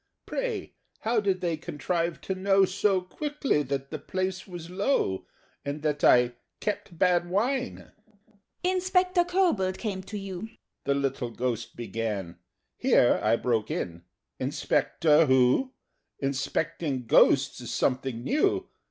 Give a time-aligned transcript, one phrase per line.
[0.25, 5.27] Pray, how did they contrive to know So quickly that 'the place was low,'
[5.63, 7.91] And that I 'kept bad wine'?"
[8.63, 10.49] "Inspector Kobold came to you"
[10.85, 12.39] The little Ghost began.
[12.77, 14.03] Here I broke in
[14.39, 15.73] "Inspector who?
[16.17, 18.67] Inspecting Ghosts is something new!